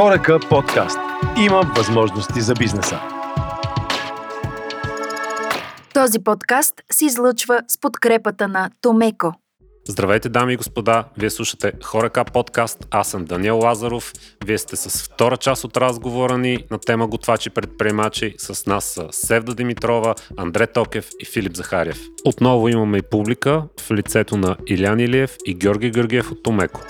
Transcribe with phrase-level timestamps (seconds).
[0.00, 0.98] Хорака подкаст.
[1.44, 3.00] Има възможности за бизнеса.
[5.94, 9.32] Този подкаст се излъчва с подкрепата на Томеко.
[9.88, 11.04] Здравейте, дами и господа!
[11.18, 12.86] Вие слушате Хорака подкаст.
[12.90, 14.12] Аз съм Даниел Лазаров.
[14.44, 18.34] Вие сте с втора част от разговора ни на тема готвачи предприемачи.
[18.38, 21.98] С нас са Севда Димитрова, Андре Токев и Филип Захарев.
[22.24, 26.80] Отново имаме и публика в лицето на Илян Илиев и Георги Георгиев от Томеко.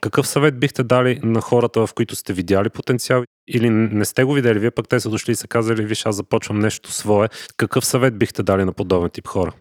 [0.00, 4.32] Какъв съвет бихте дали на хората, в които сте видяли потенциал или не сте го
[4.32, 7.28] видели, вие пък те са дошли и са казали, виж, аз започвам нещо свое.
[7.56, 9.52] Какъв съвет бихте дали на подобен тип хора?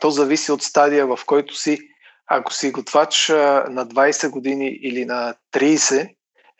[0.00, 1.78] То зависи от стадия, в който си.
[2.26, 6.08] Ако си готвач на 20 години или на 30,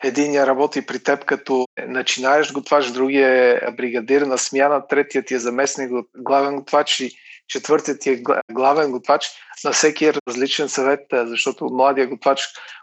[0.03, 5.39] Единия работи при теб като начинаеш готвач, другия е бригадир на смяна, третият ти е
[5.39, 7.11] заместник главен готвач и
[7.49, 9.31] четвъртият ти е главен готвач.
[9.63, 12.41] На всеки е различен съвет, защото младия готвач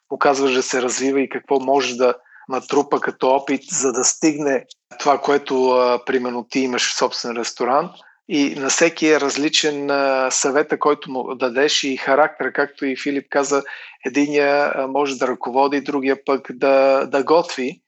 [0.08, 2.14] показваш да се развива и какво може да
[2.48, 4.64] натрупа като опит, за да стигне
[4.98, 7.90] това, което примерно ти имаш в собствен ресторант.
[8.28, 9.90] И на всеки е различен
[10.30, 13.62] съвета, който му дадеш и характер, както и Филип каза,
[14.06, 17.80] единия може да ръководи, другия пък да, да готви.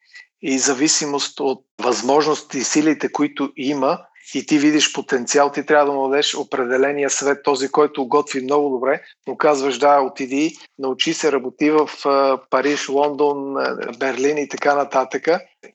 [0.43, 3.99] И зависимост от възможности и силите, които има,
[4.35, 8.71] и ти видиш потенциал, ти трябва да му дадеш определения съвет, този, който готви много
[8.71, 11.91] добре, му казваш да, отиди, научи се, работи в
[12.51, 13.55] Париж, Лондон,
[13.99, 15.29] Берлин и така нататък.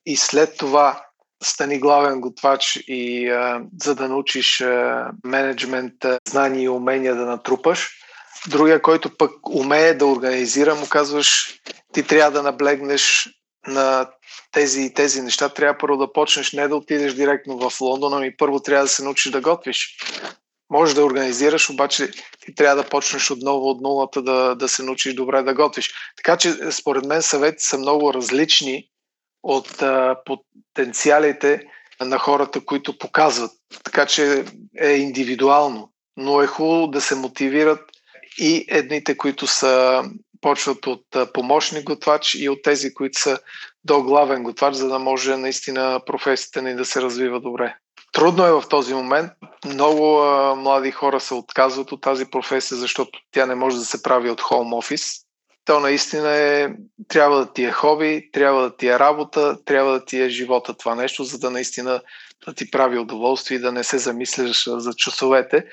[0.05, 1.05] И след това
[1.43, 3.31] стани главен готвач и
[3.83, 4.63] за да научиш
[5.25, 5.93] менеджмент,
[6.27, 7.89] знания и умения да натрупаш.
[8.49, 11.59] Другия, който пък умее да организира, му казваш,
[11.93, 13.29] ти трябва да наблегнеш
[13.67, 14.09] на
[14.51, 18.59] тези, тези неща, трябва първо да почнеш не да отидеш директно в Лондон, ами първо
[18.59, 19.97] трябва да се научиш да готвиш.
[20.69, 22.11] Може да организираш, обаче
[22.45, 25.93] ти трябва да почнеш отново от нулата да, да се научиш добре да готвиш.
[26.17, 28.87] Така че, според мен, съвети са много различни
[29.43, 31.61] от а, потенциалите
[32.01, 33.51] на хората, които показват.
[33.83, 34.45] Така че
[34.77, 35.91] е индивидуално.
[36.17, 37.81] Но е хубаво да се мотивират
[38.37, 40.03] и едните, които са
[40.43, 43.39] почват от помощник готвач и от тези, които са
[43.83, 47.75] до главен готвач, за да може наистина професията ни да се развива добре.
[48.11, 49.31] Трудно е в този момент.
[49.65, 54.03] Много а, млади хора се отказват от тази професия, защото тя не може да се
[54.03, 55.15] прави от хоум офис.
[55.65, 56.69] То наистина е,
[57.07, 60.73] трябва да ти е хоби, трябва да ти е работа, трябва да ти е живота
[60.73, 62.01] това нещо, за да наистина
[62.45, 65.65] да ти прави удоволствие и да не се замисляш за часовете.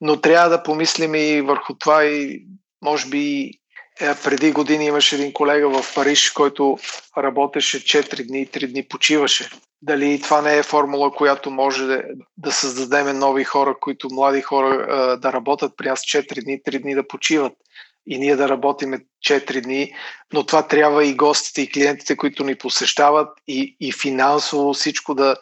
[0.00, 2.46] Но трябва да помислим и върху това и
[2.82, 3.50] може би
[3.98, 6.78] преди години имаше един колега в Париж, който
[7.18, 9.50] работеше 4 дни и 3 дни почиваше.
[9.82, 12.02] Дали това не е формула, която може да,
[12.36, 16.82] да създадем нови хора, които млади хора е, да работят при нас 4 дни, 3
[16.82, 17.52] дни да почиват
[18.06, 18.98] и ние да работиме
[19.28, 19.92] 4 дни,
[20.32, 25.36] но това трябва и гостите и клиентите, които ни посещават и, и финансово всичко да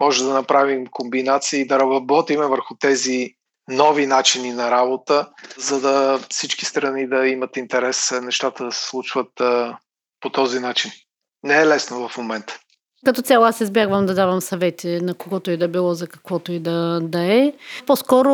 [0.00, 3.34] може да направим комбинации и да работиме върху тези
[3.68, 9.40] нови начини на работа, за да всички страни да имат интерес нещата да се случват
[9.40, 9.78] а,
[10.20, 10.90] по този начин.
[11.42, 12.58] Не е лесно в момента.
[13.04, 16.58] Като цяло аз избягвам да давам съвети на когото и да било, за каквото и
[16.58, 17.52] да, да е.
[17.86, 18.30] По-скоро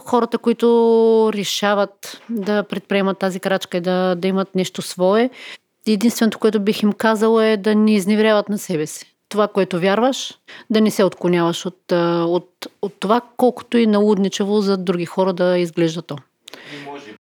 [0.00, 5.30] хората, които решават да предприемат тази крачка и да, да имат нещо свое,
[5.86, 10.38] единственото, което бих им казала е да не изневеряват на себе си това, което вярваш,
[10.70, 15.58] да не се отклоняваш от, от, от това, колкото и налудничево за други хора да
[15.58, 16.16] изглежда то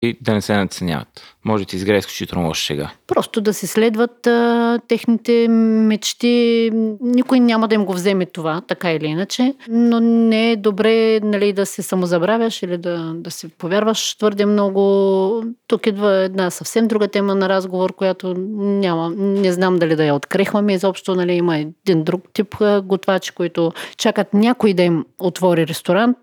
[0.06, 1.36] и да не се наценяват.
[1.44, 2.90] Може да ти изгрее изключително лоша шега.
[3.06, 6.70] Просто да се следват а, техните мечти.
[7.00, 9.54] Никой няма да им го вземе това, така или иначе.
[9.68, 15.44] Но не е добре нали, да се самозабравяш или да, да се повярваш твърде много.
[15.66, 19.10] Тук идва една съвсем друга тема на разговор, която няма.
[19.16, 21.14] Не знам дали да я открехваме изобщо.
[21.14, 26.16] Нали, има един друг тип готвачи, които чакат някой да им отвори ресторант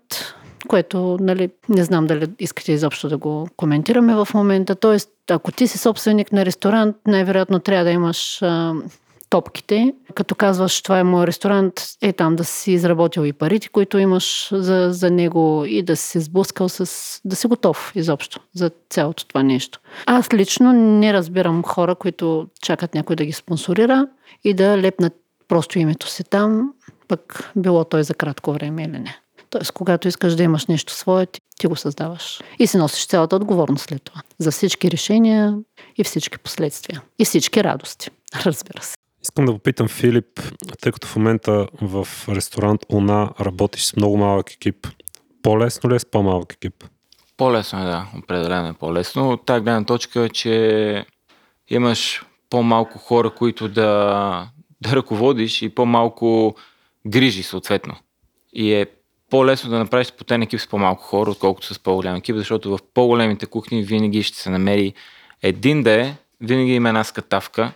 [0.68, 4.74] което нали, не знам дали искате изобщо да го коментираме в момента.
[4.74, 8.74] Тоест, ако ти си собственик на ресторант, най-вероятно трябва да имаш а,
[9.30, 9.94] топките.
[10.14, 11.72] Като казваш, това е мой ресторант,
[12.02, 16.20] е там да си изработил и парите, които имаш за, за него и да си
[16.20, 17.20] сблъскал с...
[17.24, 19.80] да си готов изобщо за цялото това нещо.
[20.06, 24.06] Аз лично не разбирам хора, които чакат някой да ги спонсорира
[24.44, 25.12] и да лепнат
[25.48, 26.72] просто името си там,
[27.08, 29.18] пък било той за кратко време или не.
[29.54, 32.40] Тоест, когато искаш да имаш нещо свое, ти, ти го създаваш.
[32.58, 34.22] И си носиш цялата отговорност след това.
[34.38, 35.58] За всички решения
[35.96, 37.02] и всички последствия.
[37.18, 38.10] И всички радости,
[38.46, 38.96] разбира се.
[39.22, 40.40] Искам да попитам Филип,
[40.80, 44.86] тъй като в момента в ресторант Уна работиш с много малък екип.
[45.42, 46.84] По-лесно ли е с по-малък екип?
[47.36, 48.06] По-лесно е, да.
[48.18, 49.30] Определено е по-лесно.
[49.30, 51.06] От тази гледна точка, че
[51.68, 54.48] имаш по-малко хора, които да,
[54.80, 56.56] да ръководиш и по-малко
[57.06, 57.96] грижи съответно.
[58.52, 58.86] И е
[59.34, 63.46] по-лесно да направиш потен екип с по-малко хора, отколкото с по-голям екип, защото в по-големите
[63.46, 64.94] кухни винаги ще се намери
[65.42, 67.72] един да е, винаги има една скатавка,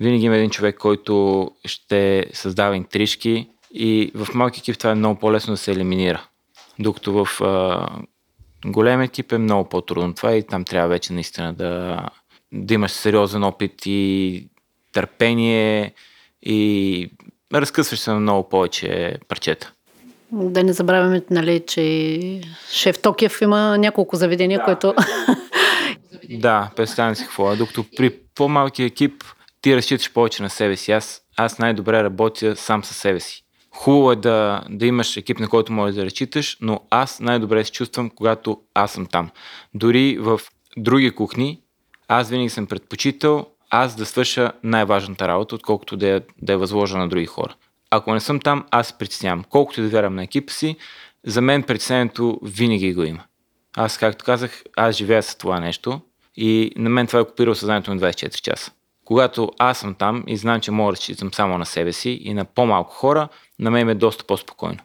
[0.00, 5.20] винаги има един човек, който ще създава интрижки и в малки екип това е много
[5.20, 6.26] по-лесно да се елиминира.
[6.78, 7.88] Докато в а,
[8.66, 12.00] голем екип е много по-трудно това и там трябва вече наистина да,
[12.52, 14.48] да имаш сериозен опит и
[14.92, 15.94] търпение
[16.42, 17.10] и
[17.54, 19.72] разкъсваш се на много повече парчета.
[20.32, 22.40] Да не забравяме, нали, че
[22.70, 24.64] шеф Токиев има няколко заведения, да.
[24.64, 24.94] което...
[26.30, 27.56] Да, представям си какво е.
[27.56, 29.24] Докато при по-малки екип
[29.62, 30.92] ти разчиташ повече на себе си.
[30.92, 33.42] Аз, аз най-добре работя сам със себе си.
[33.74, 37.72] Хубаво е да, да имаш екип, на който можеш да разчиташ, но аз най-добре се
[37.72, 39.30] чувствам, когато аз съм там.
[39.74, 40.40] Дори в
[40.76, 41.60] други кухни,
[42.08, 46.98] аз винаги съм предпочитал аз да свърша най-важната работа, отколкото да е, да е възложа
[46.98, 47.54] на други хора.
[47.94, 49.44] Ако не съм там, аз притеснявам.
[49.50, 50.76] Колкото и да вярвам на екипа си,
[51.26, 53.24] за мен притеснението винаги го има.
[53.76, 56.00] Аз, както казах, аз живея с това нещо
[56.36, 58.72] и на мен това е копирало съзнанието на 24 часа.
[59.04, 62.34] Когато аз съм там и знам, че мога да разчитам само на себе си и
[62.34, 63.28] на по-малко хора,
[63.58, 64.78] на мен е доста по-спокойно.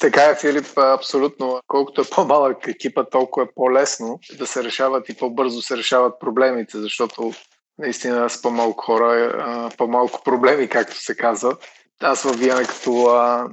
[0.00, 1.60] Така е, Филип, абсолютно.
[1.66, 6.78] Колкото е по-малък екипа, толкова е по-лесно да се решават и по-бързо се решават проблемите,
[6.78, 7.32] защото
[7.78, 11.56] наистина с по-малко хора, по-малко проблеми, както се казва.
[12.02, 13.48] Аз във Виена, като а,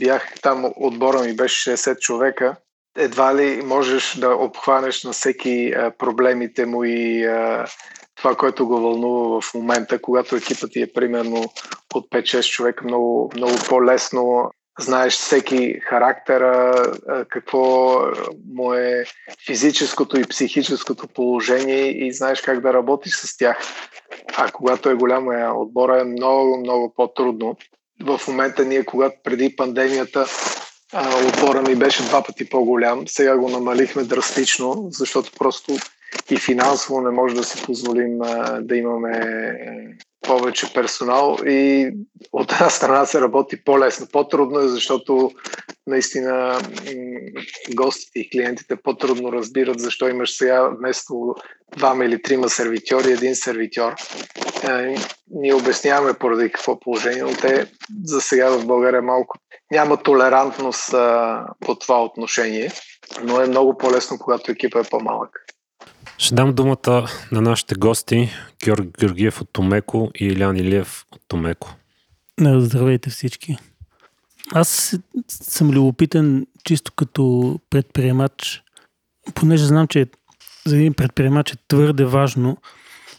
[0.00, 2.56] бях там, отбора ми беше 60 човека,
[2.98, 7.66] едва ли можеш да обхванеш на всеки а, проблемите му и а,
[8.16, 11.44] това, което го вълнува в момента, когато екипът ти е примерно
[11.94, 16.74] от 5-6 човека, много, много по-лесно знаеш всеки характера,
[17.28, 17.96] какво
[18.54, 19.04] му е
[19.46, 23.58] физическото и психическото положение и знаеш как да работиш с тях.
[24.36, 27.56] А когато е голяма отбора е много, много по-трудно.
[28.04, 30.26] В момента ние, когато преди пандемията
[31.26, 35.76] отбора ми беше два пъти по-голям, сега го намалихме драстично, защото просто
[36.30, 38.18] и финансово не може да си позволим
[38.60, 39.36] да имаме
[40.26, 41.90] повече персонал и
[42.32, 44.06] от една страна се работи по-лесно.
[44.12, 45.30] По-трудно е, защото
[45.86, 46.60] наистина
[47.74, 51.34] гостите и клиентите по-трудно разбират защо имаш сега вместо
[51.76, 53.94] двама или трима сервитьори, един сервитьор.
[54.68, 54.94] Е,
[55.30, 57.66] ние обясняваме поради какво положение, но те
[58.04, 59.38] за сега в България малко
[59.70, 60.90] няма толерантност
[61.60, 62.72] по това отношение,
[63.22, 65.30] но е много по-лесно, когато екипа е по-малък.
[66.20, 68.30] Ще дам думата на нашите гости
[68.64, 71.74] Георг Георгиев от Томеко и Илян Илиев от Томеко.
[72.40, 73.56] Здравейте всички.
[74.54, 78.62] Аз съм любопитен чисто като предприемач,
[79.34, 80.06] понеже знам, че
[80.66, 82.56] за един предприемач е твърде важно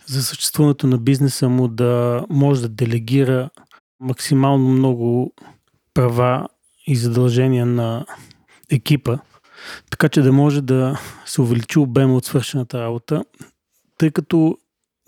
[0.05, 3.49] за съществуването на бизнеса му да може да делегира
[3.99, 5.33] максимално много
[5.93, 6.47] права
[6.87, 8.05] и задължения на
[8.71, 9.17] екипа,
[9.89, 13.23] така че да може да се увеличи обема от свършената работа,
[13.97, 14.57] тъй като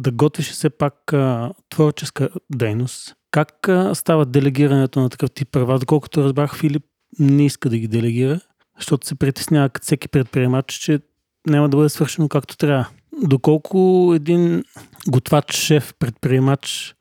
[0.02, 3.16] да готвиш все пак а, творческа дейност.
[3.32, 5.80] Как а, става делегирането на такъв тип права?
[5.80, 6.84] Доколкото разбрах, Филип
[7.20, 8.40] не иска да ги делегира,
[8.78, 11.00] защото се притеснява като всеки предприемач, че
[11.48, 12.88] няма да бъде свършено както трябва.
[13.24, 14.64] Доколко един
[15.08, 16.96] готвач, шеф, предприемач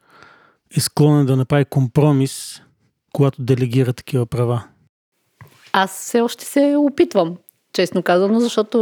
[0.76, 2.62] е склонен да направи компромис,
[3.12, 4.64] когато делегира такива права?
[5.72, 7.36] Аз все още се опитвам,
[7.72, 8.78] честно казано, защото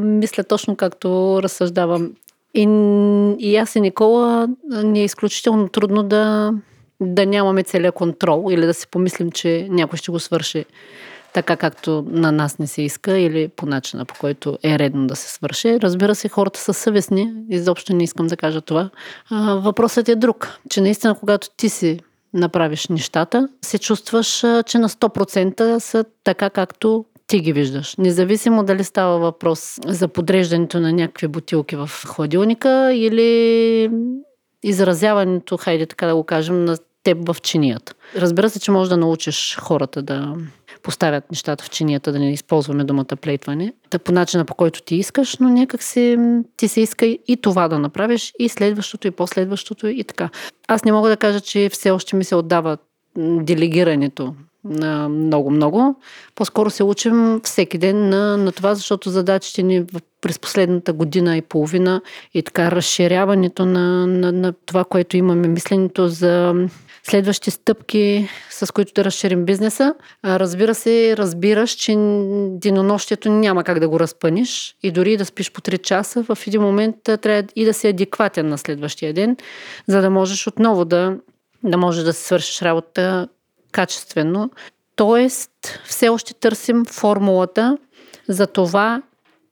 [0.00, 2.12] мисля точно както разсъждавам.
[2.54, 2.62] И,
[3.38, 4.48] и аз и Никола
[4.82, 6.52] ни е изключително трудно да,
[7.00, 10.64] да нямаме целия контрол или да си помислим, че някой ще го свърши
[11.34, 15.16] така както на нас не се иска или по начина по който е редно да
[15.16, 15.80] се свърши.
[15.80, 18.90] Разбира се, хората са съвестни, изобщо не искам да кажа това.
[19.30, 22.00] А, въпросът е друг, че наистина когато ти си
[22.34, 27.96] направиш нещата, се чувстваш, че на 100% са така както ти ги виждаш.
[27.96, 33.90] Независимо дали става въпрос за подреждането на някакви бутилки в хладилника или
[34.62, 37.94] изразяването, хайде така да го кажем, на теб в чинията.
[38.16, 40.34] Разбира се, че можеш да научиш хората да
[40.82, 44.96] поставят нещата в чинията, да не използваме думата плейтване, да по начина по който ти
[44.96, 46.18] искаш, но някак си
[46.56, 50.30] ти се иска и това да направиш, и следващото, и последващото, и така.
[50.68, 52.78] Аз не мога да кажа, че все още ми се отдава
[53.16, 55.96] делегирането много-много.
[56.34, 59.84] По-скоро се учим всеки ден на, на това, защото задачите ни
[60.20, 62.00] през последната година и половина
[62.34, 66.54] и така разширяването на, на, на това, което имаме, мисленето за
[67.02, 69.94] следващи стъпки, с които да разширим бизнеса.
[70.24, 71.92] Разбира се, разбираш, че
[72.50, 76.62] денонощието няма как да го разпъниш и дори да спиш по 3 часа, в един
[76.62, 79.36] момент трябва и да си адекватен на следващия ден,
[79.86, 81.16] за да можеш отново да
[81.64, 83.28] да можеш да си свършиш работа
[83.74, 84.50] качествено.
[84.96, 85.50] Тоест,
[85.84, 87.78] все още търсим формулата
[88.28, 89.02] за това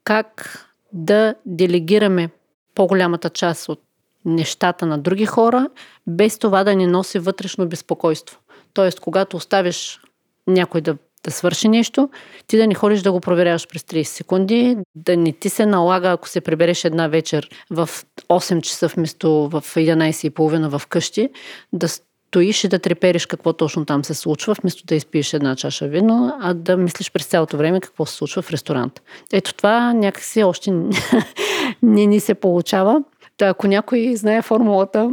[0.04, 0.58] как
[0.92, 2.30] да делегираме
[2.74, 3.80] по-голямата част от
[4.24, 5.68] нещата на други хора,
[6.06, 8.38] без това да ни носи вътрешно безпокойство.
[8.74, 10.00] Тоест, когато оставиш
[10.46, 12.08] някой да, да свърши нещо,
[12.46, 16.08] ти да не ходиш да го проверяваш през 30 секунди, да не ти се налага,
[16.08, 17.90] ако се прибереш една вечер в
[18.28, 21.28] 8 часа вместо в 11.30 в къщи,
[21.72, 21.88] да
[22.32, 26.32] стоиш и да трепериш какво точно там се случва, вместо да изпиеш една чаша вино,
[26.40, 29.02] а да мислиш през цялото време какво се случва в ресторант.
[29.32, 30.70] Ето това някакси още
[31.82, 33.02] не ни се получава.
[33.36, 35.10] Та, ако някой знае формулата,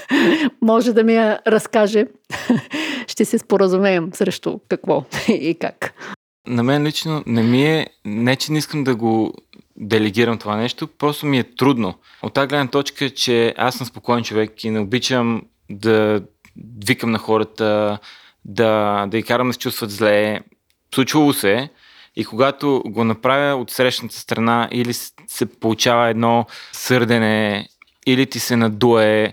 [0.60, 2.06] може да ми я разкаже.
[3.06, 5.94] Ще се споразумеем срещу какво и как.
[6.46, 9.34] На мен лично не ми е, не че не искам да го
[9.76, 11.94] делегирам това нещо, просто ми е трудно.
[12.22, 16.22] От тази гледна точка, че аз съм спокоен човек и не обичам да
[16.84, 17.98] викам на хората,
[18.44, 20.40] да, да ги карам да се чувстват зле.
[20.94, 21.68] Случвало се
[22.16, 24.92] и когато го направя от срещната страна или
[25.26, 27.68] се получава едно сърдене,
[28.06, 29.32] или ти се надуе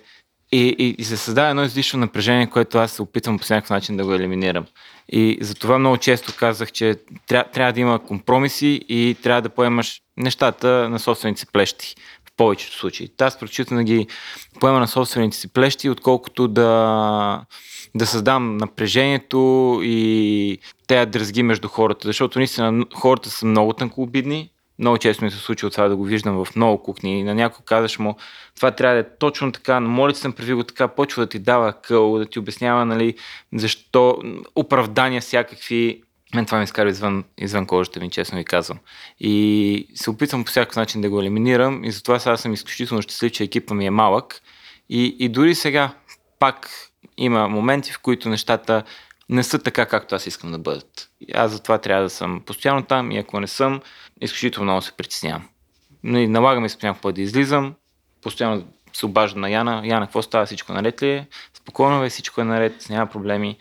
[0.51, 3.97] и, и, и се създава едно излишно напрежение, което аз се опитвам по всякакъв начин
[3.97, 4.65] да го елиминирам.
[5.11, 6.95] И затова много често казах, че
[7.27, 11.95] тря, трябва да има компромиси и трябва да поемаш нещата на собствените плещи
[12.39, 13.09] повечето случаи.
[13.21, 14.07] Аз предпочитам да ги
[14.59, 17.41] поема на собствените си плещи, отколкото да,
[17.95, 24.97] да създам напрежението и тея дръзги между хората, защото наистина хората са много тънкообидни, много
[24.97, 27.23] често ми се случва това да го виждам в много кухни.
[27.23, 28.15] На някой казваш му,
[28.55, 31.73] това трябва да е точно така, моля съм прави го така, почва да ти дава
[31.73, 33.15] къл, да ти обяснява, нали,
[33.53, 34.17] защо
[34.55, 36.01] оправдания всякакви.
[36.35, 38.79] Мен това ми изкара извън, извън кожата ми, честно ви казвам.
[39.19, 43.31] И се опитвам по всякакъв начин да го елиминирам и затова сега съм изключително щастлив,
[43.31, 44.41] че екипа ми е малък.
[44.89, 45.93] И, и дори сега
[46.39, 46.69] пак
[47.17, 48.83] има моменти, в които нещата
[49.29, 51.09] не са така, както аз искам да бъдат.
[51.33, 53.81] Аз затова трябва да съм постоянно там и ако не съм,
[54.21, 55.47] изключително много се притеснявам.
[56.03, 57.75] Налагаме се по някакъв път да излизам,
[58.21, 59.81] постоянно се обажда на Яна.
[59.85, 60.45] Яна, какво става?
[60.45, 61.27] Всичко наред ли е?
[61.53, 63.57] Спокойно е, всичко е наред, няма проблеми.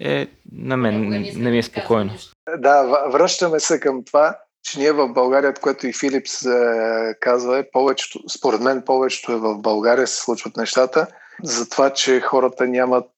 [0.00, 2.10] Е, на мен не, не ми е спокойно.
[2.58, 7.70] Да, връщаме се към това, че ние в България, което и Филипс е, казва, е
[7.72, 11.06] повечето, според мен повечето е в България се случват нещата,
[11.42, 13.10] за това, че хората нямат,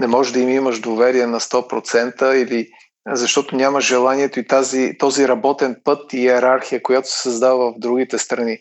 [0.00, 2.68] не може да им имаш доверие на 100% или
[3.08, 8.18] защото няма желанието и тази, този работен път и иерархия, която се създава в другите
[8.18, 8.58] страни.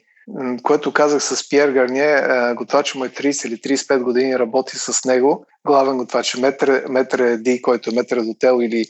[0.63, 2.23] Което казах с Пьер Гарние,
[2.55, 5.45] готвач му е 30 или 35 години, работи с него.
[5.67, 8.85] Главен готвач е Метре, Метре Ди, който е Метре Дотел или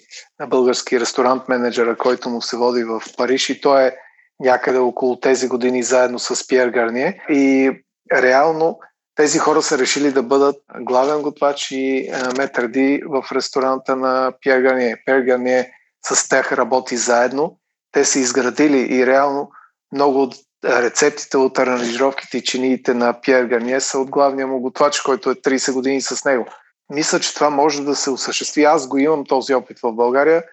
[0.47, 3.95] български ресторант менеджера, който му се води в Париж и той е
[4.39, 7.23] някъде около тези години заедно с Пьер Гарние.
[7.29, 7.71] И
[8.13, 8.79] реално
[9.15, 14.97] тези хора са решили да бъдат главен готвач и метърди в ресторанта на Пьер Гарние.
[15.05, 15.71] Пьер Гарние
[16.05, 17.57] с тях работи заедно.
[17.91, 19.51] Те са изградили и реално
[19.93, 20.35] много от
[20.65, 25.35] рецептите от аранжировките и чиниите на Пьер Гарние са от главния му готвач, който е
[25.35, 26.45] 30 години с него.
[26.89, 28.63] Мисля, че това може да се осъществи.
[28.63, 30.43] Аз го имам този опит в България.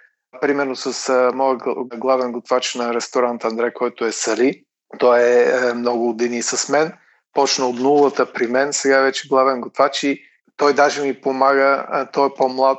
[0.41, 1.63] Примерно с моят
[1.97, 4.63] главен готвач на ресторант Андре, който е Сали.
[4.99, 6.93] Той е, е много години с мен–
[7.37, 10.23] почна от нулата при мен, сега вече главен готвач и
[10.57, 12.79] той даже ми помага, той е по-млад,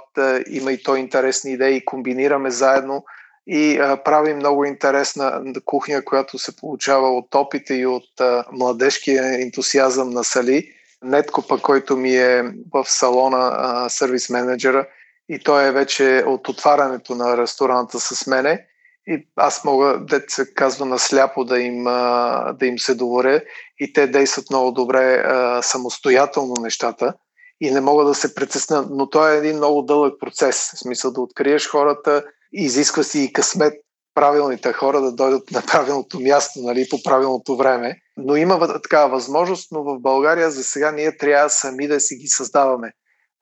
[0.50, 3.06] има и той интересни идеи, комбинираме заедно
[3.48, 9.42] и а, прави много интересна кухня, която се получава от опита и от а, младежкия
[9.42, 10.70] ентусиазъм на Сали.
[11.04, 14.88] Нетко който ми е в салона а, сервис менеджера
[15.30, 18.66] и той е вече от отварянето на ресторанта с мене.
[19.08, 21.84] И аз мога, дет се казва, насляпо да им,
[22.54, 23.42] да им се доверя.
[23.80, 25.24] И те действат много добре
[25.62, 27.14] самостоятелно нещата.
[27.62, 31.12] И не мога да се притесна, но той е един много дълъг процес, в смисъл
[31.12, 32.24] да откриеш хората,
[32.54, 33.74] изисква си и късмет
[34.16, 37.96] правилните хора да дойдат на правилното място, нали, по правилното време.
[38.18, 42.28] Но има такава възможност, но в България за сега ние трябва сами да си ги
[42.28, 42.92] създаваме.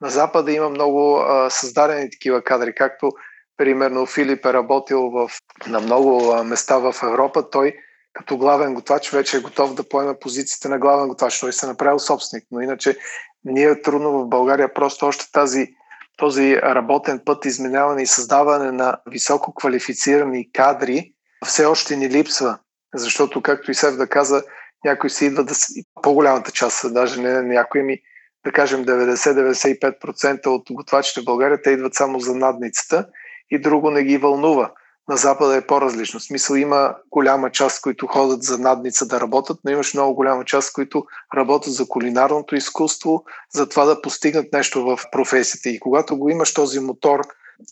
[0.01, 3.11] На Запада има много а, създадени такива кадри, както
[3.57, 5.31] Примерно Филип е работил в,
[5.67, 7.49] на много места в Европа.
[7.49, 7.75] Той
[8.13, 11.39] като главен готвач вече е готов да поеме позицията на главен готвач.
[11.39, 12.43] Той се е направил собственик.
[12.51, 12.97] Но иначе
[13.43, 15.67] ние е трудно в България просто още тази,
[16.17, 21.13] този работен път, изменяване и създаване на високо квалифицирани кадри
[21.45, 22.57] все още ни липсва.
[22.95, 24.43] Защото, както и Сев да каза,
[24.85, 25.53] някой си идва да...
[26.01, 27.99] По-голямата част, даже не някои ми,
[28.45, 33.07] да кажем 90-95% от готвачите в България, те идват само за надницата
[33.49, 34.71] и друго не ги вълнува.
[35.09, 36.19] На Запада е по-различно.
[36.19, 40.45] В смисъл има голяма част, които ходят за надница да работят, но имаш много голяма
[40.45, 41.05] част, които
[41.37, 45.69] работят за кулинарното изкуство, за това да постигнат нещо в професията.
[45.69, 47.21] И когато го имаш този мотор,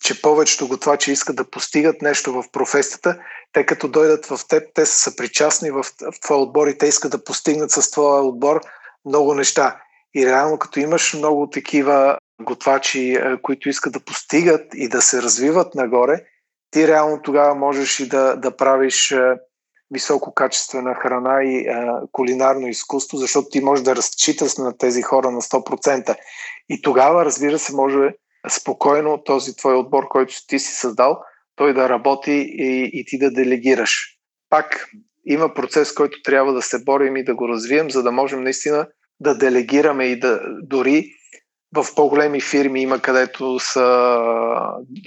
[0.01, 3.17] че повечето готвачи искат да постигат нещо в професията,
[3.53, 7.11] те като дойдат в теб, те са съпричастни в, в твоя отбор и те искат
[7.11, 8.61] да постигнат с твоя отбор
[9.05, 9.79] много неща.
[10.15, 15.75] И реално като имаш много такива готвачи, които искат да постигат и да се развиват
[15.75, 16.25] нагоре,
[16.73, 19.15] ти реално тогава можеш и да, да правиш
[19.93, 25.41] висококачествена храна и а, кулинарно изкуство, защото ти можеш да разчиташ на тези хора на
[25.41, 26.15] 100%.
[26.69, 28.13] И тогава, разбира се, може
[28.49, 31.17] спокойно този твой отбор, който ти си създал,
[31.55, 34.17] той да работи и, и ти да делегираш.
[34.49, 34.89] Пак
[35.25, 38.87] има процес, който трябва да се борим и да го развием, за да можем наистина
[39.19, 41.11] да делегираме и да дори
[41.75, 43.81] в по-големи фирми има, където са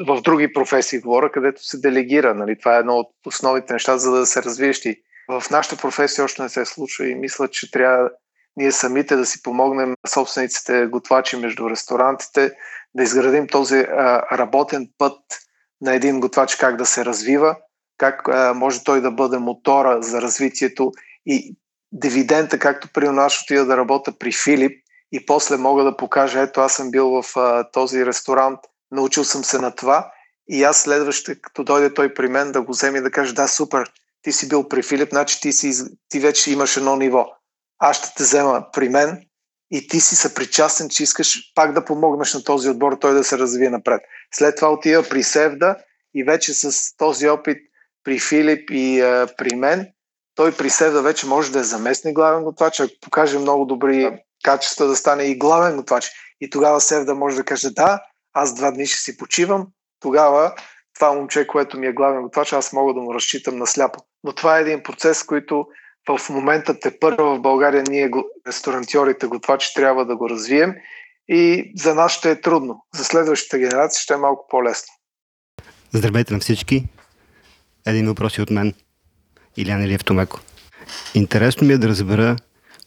[0.07, 2.35] в други професии говоря, където се делегира.
[2.35, 2.59] Нали?
[2.59, 4.97] Това е едно от основните неща, за да се развиеш ти.
[5.29, 8.11] В нашата професия още не се случва и мисля, че трябва
[8.57, 12.53] ние самите да си помогнем собствениците готвачи между ресторантите,
[12.95, 15.19] да изградим този а, работен път
[15.81, 17.57] на един готвач как да се развива,
[17.99, 20.93] как а, може той да бъде мотора за развитието
[21.27, 21.57] и
[21.93, 26.61] дивидента, както при нас отида да работя при Филип и после мога да покажа, ето
[26.61, 28.61] аз съм бил в а, този ресторант,
[28.91, 30.13] научил съм се на това
[30.49, 33.49] и аз следващите, като дойде той при мен, да го вземе и да каже, да,
[33.49, 35.73] супер, ти си бил при Филип, значи ти, си,
[36.09, 37.27] ти вече имаш едно ниво.
[37.79, 39.27] Аз ще те взема при мен
[39.71, 43.39] и ти си съпричастен, че искаш пак да помогнеш на този отбор, той да се
[43.39, 44.01] развие напред.
[44.35, 45.77] След това отива при Севда
[46.15, 47.59] и вече с този опит
[48.05, 49.87] при Филип и а, при мен,
[50.35, 54.87] той при Севда вече може да е заместник главен готвач, ако покаже много добри качества
[54.87, 56.11] да стане и главен готвач.
[56.41, 58.01] И тогава Севда може да каже да,
[58.33, 59.67] аз два дни ще си почивам,
[60.01, 60.55] тогава
[60.95, 64.01] това момче, което ми е главен готвач, аз мога да му разчитам на сляпо.
[64.25, 65.67] Но това е един процес, който
[66.09, 68.11] в момента те първа в България ние,
[68.47, 70.75] ресторантьорите, готвачи, трябва да го развием
[71.29, 72.85] и за нас ще е трудно.
[72.95, 74.95] За следващите генерации ще е малко по-лесно.
[75.93, 76.85] Здравейте на всички!
[77.87, 78.75] Един въпрос е от мен.
[79.57, 80.41] Илян Илиев Томеко.
[81.15, 82.37] Интересно ми е да разбера,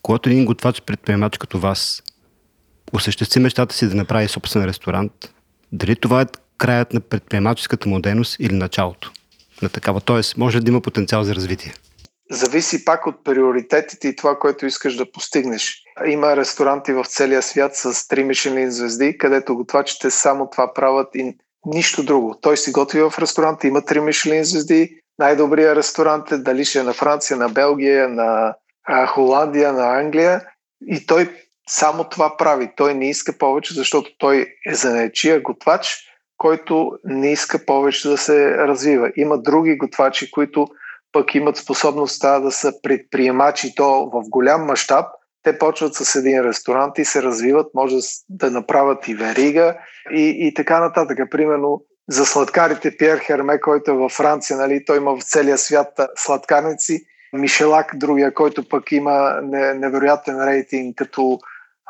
[0.02, 2.04] когато един готвач предприемач като вас
[2.94, 5.34] осъществи мечтата си да направи собствен ресторант,
[5.72, 6.26] дали това е
[6.58, 9.12] краят на предприемаческата му дейност или началото
[9.62, 10.02] на такава?
[10.02, 11.74] Тоест, може да има потенциал за развитие?
[12.32, 15.84] зависи пак от приоритетите и това, което искаш да постигнеш.
[16.08, 21.38] Има ресторанти в целия свят с 3 Мишелин звезди, където готвачите само това правят и
[21.66, 22.36] нищо друго.
[22.42, 26.84] Той си готви в ресторанта, има 3 Мишелин звезди, най-добрия ресторант е дали ще е
[26.84, 28.56] на Франция, на Белгия, на
[29.08, 30.42] Холандия, на Англия
[30.88, 31.30] и той
[31.70, 32.72] само това прави.
[32.76, 35.98] Той не иска повече, защото той е занечия готвач,
[36.38, 39.12] който не иска повече да се развива.
[39.16, 40.68] Има други готвачи, които
[41.12, 45.06] пък имат способността да са предприемачи то в голям мащаб,
[45.44, 47.96] те почват с един ресторант и се развиват, може
[48.30, 49.78] да направят и верига
[50.12, 51.20] и, и така нататък.
[51.32, 56.00] Примерно за сладкарите Пьер Херме, който е във Франция, нали, той има в целия свят
[56.16, 57.06] сладкарници.
[57.34, 59.40] Мишелак, другия, който пък има
[59.76, 61.40] невероятен рейтинг като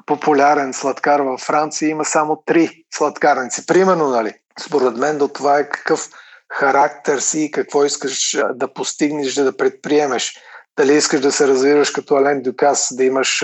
[0.05, 3.65] популярен сладкар във Франция, има само три сладкарници.
[3.65, 4.33] Примерно, нали?
[4.59, 6.09] Според мен до това е какъв
[6.49, 10.37] характер си и какво искаш да постигнеш, да предприемеш.
[10.77, 13.43] Дали искаш да се развиваш като Ален Дюкас, да имаш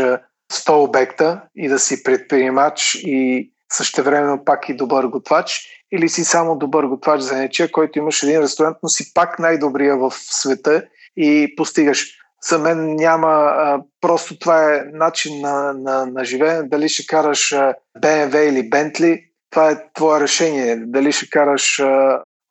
[0.53, 6.57] 100 обекта и да си предприемач и същевременно пак и добър готвач, или си само
[6.57, 10.83] добър готвач за нечия, който имаш един ресторант, но си пак най-добрия в света
[11.17, 12.17] и постигаш.
[12.49, 13.53] За мен няма,
[14.01, 16.63] просто това е начин на, на, на живеене.
[16.63, 17.55] Дали ще караш
[17.99, 20.75] BMW или Bentley, това е твое решение.
[20.75, 21.81] Дали ще караш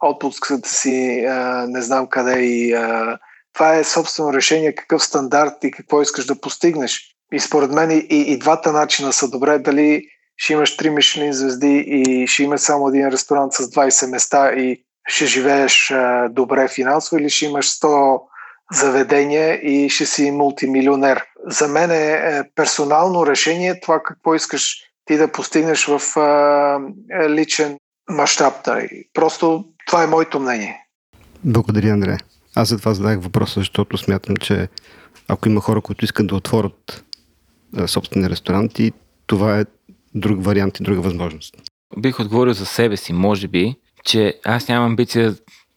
[0.02, 1.26] отпуската си,
[1.68, 2.76] не знам къде и
[3.52, 7.14] това е собствено решение какъв стандарт и какво искаш да постигнеш.
[7.32, 9.58] И според мен и, и двата начина са добре.
[9.58, 10.02] Дали
[10.36, 14.84] ще имаш три Мишлин звезди и ще имаш само един ресторант с 20 места и
[15.06, 15.94] ще живееш
[16.30, 18.20] добре финансово или ще имаш 100
[18.74, 21.24] заведения и ще си мултимилионер.
[21.46, 26.78] За мен е, е персонално решение това какво искаш ти да постигнеш в а,
[27.10, 27.76] е, личен
[28.10, 28.54] мащаб.
[28.64, 28.82] Да.
[29.14, 30.80] Просто това е моето мнение.
[31.44, 32.18] Благодаря, Андре.
[32.54, 34.68] Аз за това задах въпроса, защото смятам, че
[35.28, 37.04] ако има хора, които искат да отворят
[37.86, 38.92] собствени ресторанти,
[39.26, 39.64] това е
[40.14, 41.54] друг вариант и друга възможност.
[41.98, 45.34] Бих отговорил за себе си, може би, че аз нямам амбиция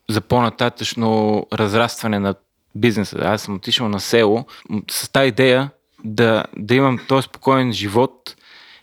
[0.09, 2.35] за по-нататъчно разрастване на
[2.79, 3.17] бизнеса.
[3.21, 4.45] Аз съм отишъл на село
[4.91, 5.69] с тази идея
[6.03, 8.35] да, да имам този спокоен живот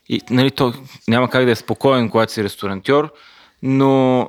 [0.09, 0.73] и нали, то
[1.09, 3.13] няма как да е спокоен, когато си ресторантьор,
[3.63, 4.29] но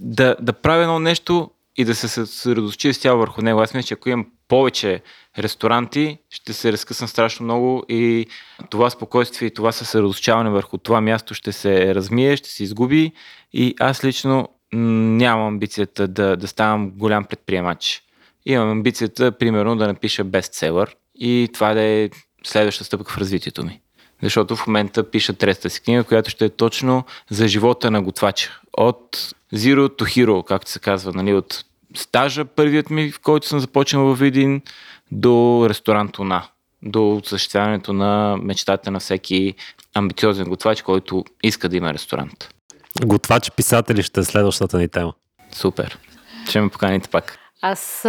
[0.00, 3.60] да, да правя едно нещо, и да се съсредоточи цяло върху него.
[3.60, 5.02] Аз мисля, че ако имам повече
[5.38, 8.26] ресторанти, ще се разкъсам страшно много и
[8.70, 13.12] това спокойствие и това съсредоточаване върху това място ще се размие, ще се изгуби
[13.52, 18.02] и аз лично нямам амбицията да, да ставам голям предприемач.
[18.46, 22.10] Имам амбицията, примерно, да напиша бестселър и това да е
[22.44, 23.80] следваща стъпка в развитието ми.
[24.22, 28.60] Защото в момента пиша третата си книга, която ще е точно за живота на готвача.
[28.72, 31.64] От Zero to Hero, както се казва, нали, от
[31.96, 34.62] стажа първият ми, в който съм започнал във Видин,
[35.12, 36.48] до ресторант Уна,
[36.82, 39.54] до осъществяването на мечтата на всеки
[39.94, 42.54] амбициозен готвач, който иска да има ресторант.
[43.04, 45.12] Готвачи писатели ще е следващата ни тема.
[45.52, 45.98] Супер.
[46.48, 47.38] Ще ме поканите пак.
[47.62, 48.00] Аз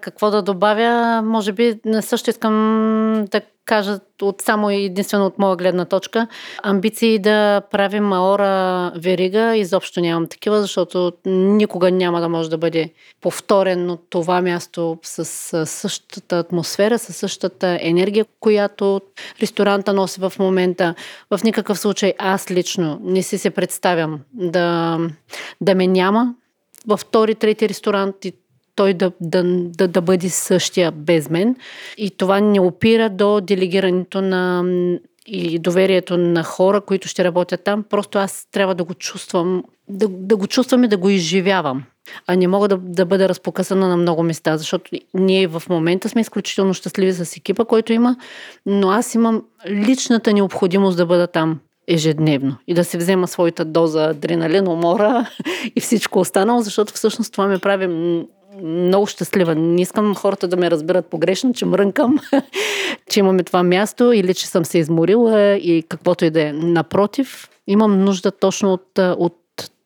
[0.00, 5.84] какво да добавя, може би също искам да кажа от само единствено от моя гледна
[5.84, 6.26] точка.
[6.62, 12.92] Амбиции да правим Маора верига изобщо нямам такива, защото никога няма да може да бъде
[13.20, 15.24] повторено това място с
[15.66, 19.00] същата атмосфера, с същата енергия, която
[19.42, 20.94] ресторанта носи в момента.
[21.30, 24.98] В никакъв случай аз лично не си се представям да,
[25.60, 26.34] да ме няма
[26.86, 28.32] във втори, трети ресторант и
[28.78, 31.56] той да, да, да, да бъде същия без мен.
[31.96, 34.64] И това не опира до делегирането на
[35.26, 37.84] и доверието на хора, които ще работят там.
[37.90, 41.84] Просто аз трябва да го чувствам, да, да го чувствам и да го изживявам.
[42.26, 46.20] А не мога да, да бъда разпокъсана на много места, защото ние в момента сме
[46.20, 48.16] изключително щастливи с екипа, който има,
[48.66, 54.04] но аз имам личната необходимост да бъда там ежедневно и да се взема своята доза
[54.04, 55.26] адреналин, умора
[55.76, 57.86] и всичко останало, защото всъщност това ме прави
[58.62, 59.54] много щастлива.
[59.54, 62.18] Не искам хората да ме разбират погрешно, че мрънкам,
[63.10, 66.52] че имаме това място или че съм се изморила и каквото и да е.
[66.52, 69.34] Напротив, имам нужда точно от, от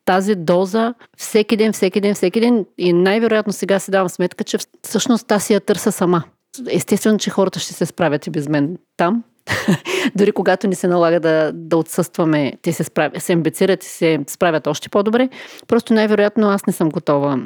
[0.05, 4.57] тази доза всеки ден, всеки ден, всеки ден и най-вероятно сега си давам сметка, че
[4.83, 6.23] всъщност тази си я търса сама.
[6.69, 9.23] Естествено, че хората ще се справят и без мен там,
[10.15, 14.19] Дори когато ни се налага да, да отсъстваме, те се, справят, се амбицират и се
[14.27, 15.29] справят още по-добре.
[15.67, 17.39] Просто най-вероятно аз не съм готова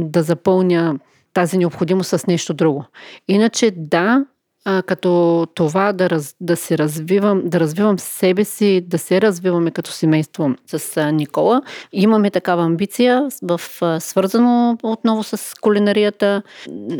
[0.00, 0.98] да запълня
[1.34, 2.84] тази необходимост с нещо друго.
[3.28, 4.24] Иначе да,
[4.64, 9.70] а, като това да, раз, да се развивам, да развивам себе си, да се развиваме
[9.70, 11.62] като семейство с а, Никола.
[11.92, 16.42] Имаме такава амбиция, в, а, свързано отново с кулинарията,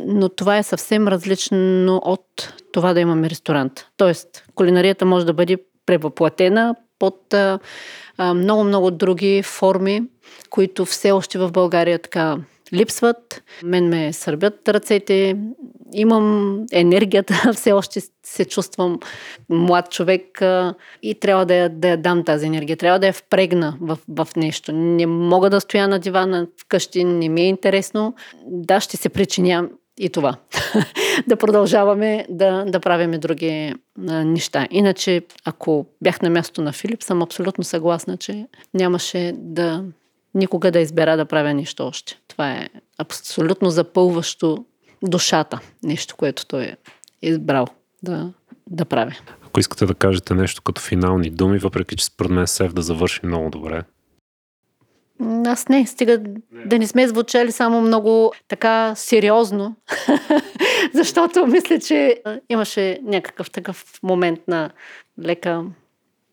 [0.07, 3.87] но това е съвсем различно от това да имаме ресторант.
[3.97, 7.35] Тоест, кулинарията може да бъде превъплатена под
[8.35, 10.03] много-много други форми,
[10.51, 12.37] които все още в България така
[12.75, 13.43] липсват.
[13.65, 15.37] Мен ме сърбят ръцете,
[15.93, 18.99] имам енергията, все още се чувствам
[19.49, 20.43] млад човек
[21.03, 22.77] и трябва да я, да я дам тази енергия.
[22.77, 24.73] Трябва да я впрегна в, в нещо.
[24.73, 28.15] Не мога да стоя на дивана вкъщи, не ми е интересно.
[28.47, 30.37] Да, ще се причиням и това.
[31.27, 33.75] да продължаваме да, да правиме други
[34.09, 34.67] а, неща.
[34.71, 39.85] Иначе, ако бях на място на Филип, съм абсолютно съгласна, че нямаше да
[40.35, 42.19] никога да избера да правя нищо още.
[42.35, 42.69] Това е
[42.99, 44.65] абсолютно запълващо
[45.03, 46.77] душата, нещо, което той е
[47.23, 47.67] избрал
[48.03, 48.33] да,
[48.71, 49.17] да прави.
[49.47, 53.21] Ако искате да кажете нещо като финални думи, въпреки че според мен Сев да завърши
[53.25, 53.83] много добре.
[55.47, 56.23] Аз не, стига
[56.67, 59.77] да не сме звучали само много така сериозно,
[60.95, 64.71] защото мисля, че имаше някакъв такъв момент на
[65.23, 65.65] лека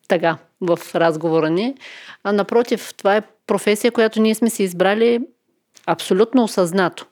[0.08, 1.76] тъга в разговора ни.
[2.24, 5.20] А напротив, това е професия, която ние сме си избрали
[5.86, 7.06] абсолютно осъзнато.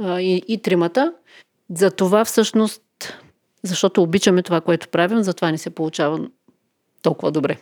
[0.00, 1.12] И, и тримата.
[1.74, 2.82] За това всъщност,
[3.62, 6.28] защото обичаме това, което правим, затова ни се получава
[7.02, 7.56] толкова добре.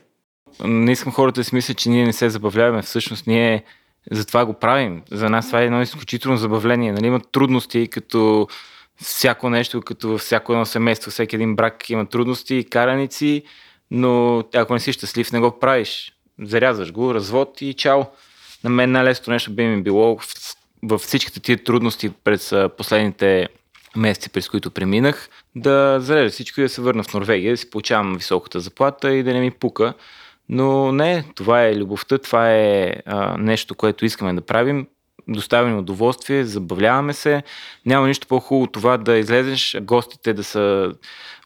[0.64, 2.82] Не искам хората да си мислят, че ние не се забавляваме.
[2.82, 3.64] Всъщност ние
[4.10, 5.02] затова го правим.
[5.10, 6.92] За нас това е едно изключително забавление.
[6.92, 8.48] Нали, има трудности, като
[9.02, 13.42] всяко нещо, като всяко едно семейство, всеки един брак има трудности и караници,
[13.90, 16.12] но ако не си щастлив, не го правиш.
[16.42, 18.02] Зарязваш го, развод и чао.
[18.64, 20.18] На мен най-лесното нещо би ми било
[20.82, 23.48] във всичките тия трудности през последните
[23.96, 27.70] месеци, през които преминах, да зарежа всичко и да се върна в Норвегия, да си
[27.70, 29.94] получавам високата заплата и да не ми пука.
[30.48, 34.86] Но не, това е любовта, това е а, нещо, което искаме да правим.
[35.28, 37.42] Доставяме удоволствие, забавляваме се.
[37.86, 40.92] Няма нищо по-хубаво това да излезеш, гостите да са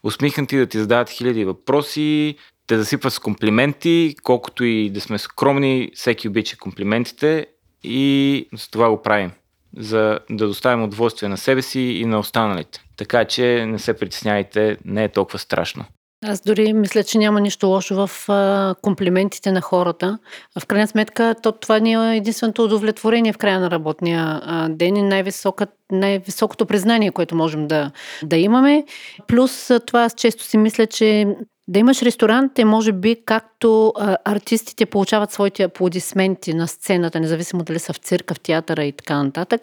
[0.03, 2.35] усмихнати, да ти задават хиляди въпроси,
[2.67, 7.45] те засипват с комплименти, колкото и да сме скромни, всеки обича комплиментите
[7.83, 9.31] и за това го правим.
[9.77, 12.83] За да доставим удоволствие на себе си и на останалите.
[12.97, 15.85] Така че не се притесняйте, не е толкова страшно.
[16.27, 20.19] Аз дори мисля, че няма нищо лошо в а, комплиментите на хората.
[20.59, 24.95] В крайна сметка, то, това ни е единственото удовлетворение в края на работния а, ден
[24.95, 27.91] и най-висока, най-високото признание, което можем да,
[28.23, 28.85] да имаме.
[29.27, 31.27] Плюс това аз често си мисля, че
[31.67, 37.63] да имаш ресторант е може би както а, артистите получават своите аплодисменти на сцената, независимо
[37.63, 39.61] дали са в цирка, в театъра и така нататък.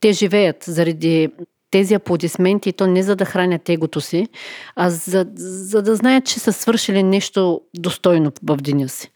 [0.00, 1.28] Те живеят заради
[1.70, 4.28] тези аплодисменти, то не за да хранят егото си,
[4.76, 9.10] а за, за да знаят, че са свършили нещо достойно в деня си.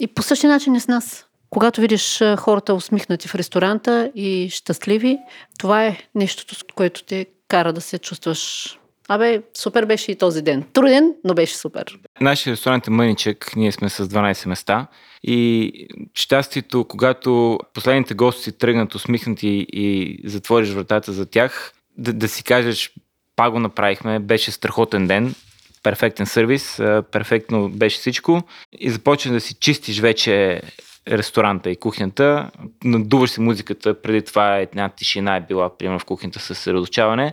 [0.00, 1.26] И по същия начин е с нас.
[1.50, 5.18] Когато видиш хората усмихнати в ресторанта и щастливи,
[5.58, 10.64] това е нещото, което те кара да се чувстваш Абе, супер беше и този ден.
[10.72, 11.98] Труден, но беше супер.
[12.20, 14.86] Нашия ресторант е мъничък, ние сме с 12 места
[15.22, 15.72] и
[16.14, 22.92] щастието, когато последните гости тръгнат усмихнати и затвориш вратата за тях, да, да си кажеш,
[23.36, 25.34] па го направихме, беше страхотен ден,
[25.82, 26.80] перфектен сервис,
[27.12, 28.42] перфектно беше всичко
[28.78, 30.62] и започна да си чистиш вече
[31.08, 32.50] ресторанта и кухнята,
[32.84, 37.32] надуваш си музиката, преди това една тишина е била, примерно в кухнята с съсредоточаване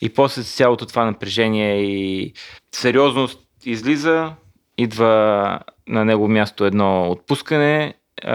[0.00, 2.32] и после цялото това напрежение и
[2.74, 4.32] сериозност излиза,
[4.78, 7.94] идва на него място едно отпускане,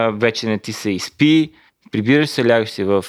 [0.10, 1.52] вече не ти се изпи,
[1.92, 3.06] прибираш се, лягаш си в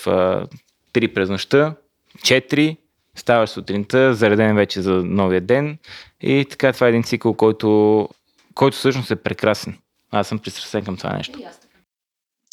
[0.94, 1.74] 3 през нощта,
[2.18, 2.76] 4,
[3.16, 5.78] ставаш сутринта, зареден вече за новия ден
[6.20, 8.08] и така това е един цикъл, който,
[8.54, 9.78] който всъщност е прекрасен.
[10.10, 11.38] Аз съм пристрастен към това нещо.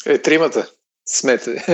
[0.06, 0.70] Е, тримата
[1.08, 1.64] смете.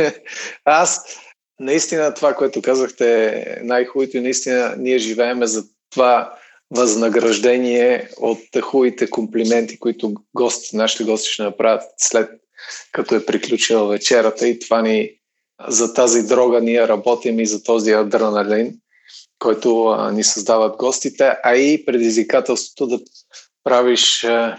[0.64, 1.18] Аз
[1.60, 6.34] наистина това, което казахте е най-хубавото и наистина ние живееме за това
[6.70, 12.30] възнаграждение от хубавите комплименти, които гости, нашите гости ще направят след
[12.92, 15.10] като е приключила вечерата и това ни
[15.68, 18.74] за тази дрога ние работим и за този адреналин,
[19.38, 23.04] който а, ни създават гостите, а и предизвикателството да
[23.64, 24.58] правиш а,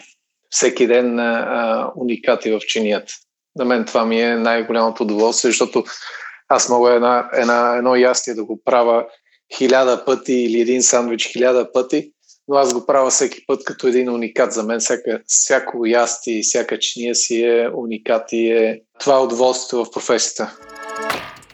[0.49, 3.13] всеки ден а, уникати в чинията.
[3.57, 5.83] На мен това ми е най-голямото удоволствие, защото
[6.49, 9.05] аз мога една, една, едно ястие да го правя
[9.57, 12.11] хиляда пъти или един сандвич хиляда пъти,
[12.47, 14.53] но аз го правя всеки път като един уникат.
[14.53, 19.19] За мен всяка, всяко ястие и всяка чиния си е уникат и е това е
[19.19, 20.57] удоволствието в професията.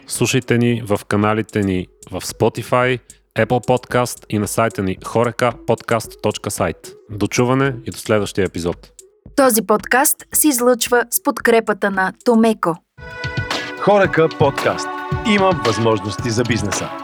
[0.07, 2.99] Слушайте ни в каналите ни в Spotify,
[3.39, 6.95] Apple Podcast и на сайта ни horekapodcast.site.
[7.09, 8.91] До чуване и до следващия епизод.
[9.35, 12.75] Този подкаст се излъчва с подкрепата на Томеко.
[13.79, 14.87] Хорека подкаст.
[15.27, 17.02] Има възможности за бизнеса.